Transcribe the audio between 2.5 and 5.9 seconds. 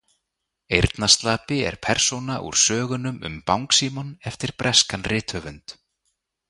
sögunum um „Bangsímon“ eftir breskan rithöfund.